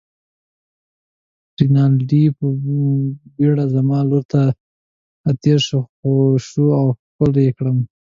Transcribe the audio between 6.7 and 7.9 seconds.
او ښکل يې کړم.